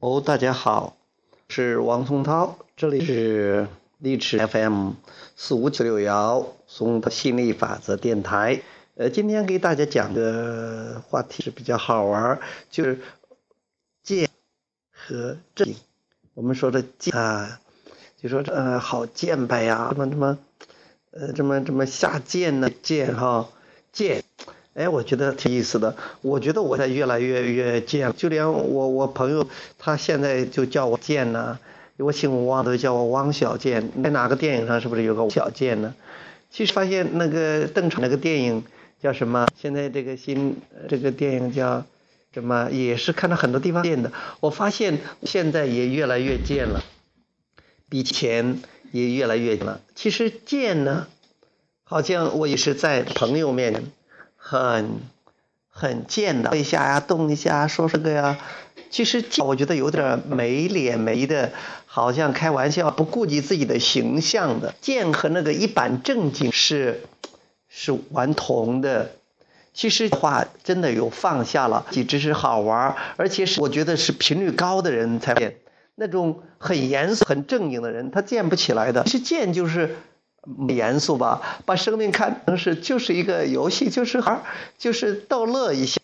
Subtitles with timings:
[0.00, 0.96] 哦，大家好，
[1.48, 3.68] 是王松涛，这里是
[3.98, 4.94] 励志 FM
[5.36, 8.62] 四五九六幺松的心理法则电台。
[8.96, 12.98] 呃，今天给大家讲的话题是比较好玩，就是
[14.02, 14.28] 戒
[14.90, 15.72] 和正。
[16.34, 17.60] 我们说的戒啊，
[18.22, 20.38] 就说呃好贱呗呀，什么什么，
[21.12, 23.48] 呃，这么这么下贱呢贱哈
[23.92, 24.22] 贱。
[24.74, 25.96] 哎，我觉得挺有意思的。
[26.20, 29.46] 我觉得我在越来越越贱，就连我我朋友
[29.78, 31.58] 他现在就叫我贱呢，
[31.96, 33.90] 我姓汪都叫我汪小贱。
[34.02, 35.94] 在哪个电影上是不是有个小贱呢？
[36.50, 38.64] 其实发现那个邓超那个电影
[39.02, 39.48] 叫什么？
[39.60, 40.56] 现在这个新
[40.88, 41.84] 这个电影叫
[42.32, 42.70] 什么？
[42.70, 44.12] 也是看到很多地方贱的。
[44.38, 46.84] 我发现现在也越来越贱了，
[47.90, 49.82] 比前也越来越了。
[49.94, 51.06] 其实贱呢，
[51.84, 53.92] 好像我也是在朋友面前。
[54.42, 55.00] 很
[55.68, 58.38] 很贱的，一下呀，动一下，说这个呀，
[58.90, 61.52] 其实我觉得有点没脸没的，
[61.84, 64.74] 好像开玩笑，不顾及自己的形象的。
[64.80, 67.02] 贱和那个一板正经是
[67.68, 69.12] 是完同的。
[69.74, 75.56] 其实话真的有放下了，只是好玩，而且是我觉得是频率高的人才变。
[76.00, 79.04] 那种很严肃、很正经的人，他贱不起来的。
[79.04, 79.96] 其实贱就是。
[80.70, 84.40] 严肃吧，把生命看成是就是一个游戏，就是玩，
[84.78, 86.00] 就是逗乐一下。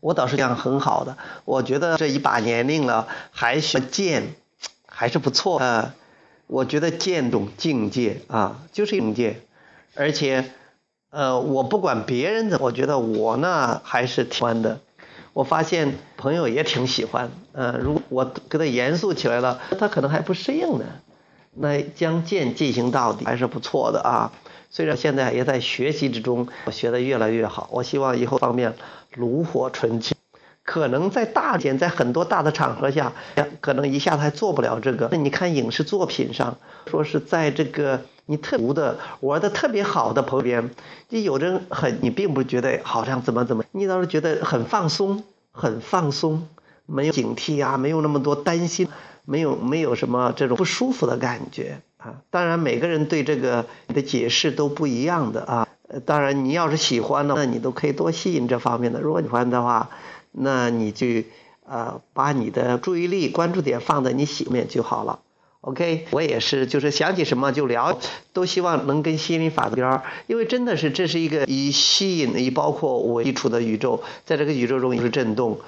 [0.00, 4.34] 我倒是这样很好的，我觉得这一把年龄了，还学剑，
[4.88, 5.94] 还是不错啊。
[6.48, 9.40] 我觉得剑种境界啊，就是境界。
[9.94, 10.50] 而且，
[11.10, 14.80] 呃，我不管别人怎，我觉得我呢还是挺欢的。
[15.34, 20.84] 我发现朋友也挺喜欢，嗯，如果我跟他严肃起来了，他可能还不适应呢。
[21.56, 24.32] 那将剑进行到底还是不错的啊！
[24.70, 27.68] 虽然现在也在学习之中，我学的越来越好。
[27.70, 28.74] 我希望以后方面
[29.14, 30.16] 炉火纯青。
[30.64, 33.12] 可能在大点，在很多大的场合下，
[33.60, 35.08] 可能一下子还做不了这个。
[35.12, 36.56] 那你看影视作品上，
[36.86, 40.70] 说是在这个你特读的玩的特别好的朋友边，
[41.10, 45.22] 你有的人很，你并不觉得好像怎么怎么，你倒是觉得很放松，
[45.54, 46.46] 很放松，
[46.84, 48.86] 没有警惕啊，没有那么多担心。
[49.26, 52.20] 没有没有什么这种不舒服的感觉啊！
[52.28, 55.68] 当然每个人对这个的解释都不一样的啊。
[56.04, 59.00] 当然你要是喜欢的，那你都可以多吸引这方面的。
[59.00, 59.88] 如果你喜欢的话，
[60.30, 61.06] 那你就
[61.64, 65.20] 呃把你的注意力关注点放在你喜面就好了。
[65.66, 67.98] OK，我也是，就是想起什么就聊，
[68.34, 75.58] 都希望能跟心理法则边，因为真的是这是一个以吸引以包括为基础的宇宙，在这个宇宙中也是震动。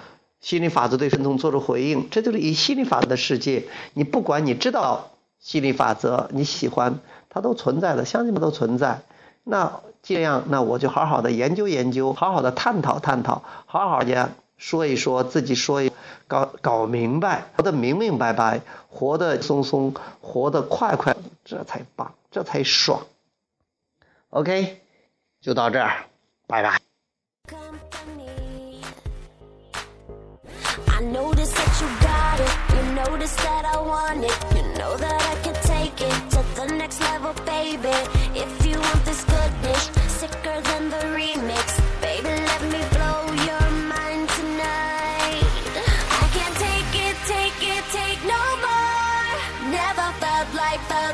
[0.43, 3.65] 心理法则对神通做出回应，这就是以心理法则的世界。
[3.95, 9.01] 你不管你知道心理法则，你喜欢它都存在的，相信它都存在。
[9.45, 15.91] 那这样，那我就好好的研究研究，好好的探讨探讨，好好的说一说，自己说一
[16.27, 23.07] 搞搞明白，活得明明白白，活得松松，活得快快，这才棒，这才爽。
[24.31, 24.83] OK，
[25.41, 26.07] 就到这儿，
[26.47, 26.79] 拜拜。
[30.89, 32.51] I notice that you got it.
[32.75, 34.33] You notice that I want it.
[34.57, 38.26] You know that I can take it to the next level, baby.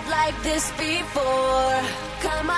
[0.09, 1.81] like this before.
[2.21, 2.53] Come on.